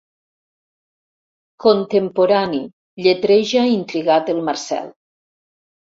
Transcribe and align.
Contemporani, 1.65 2.63
lletreja 3.07 3.67
intrigat 3.77 4.33
el 4.37 4.45
Marcel. 4.49 4.93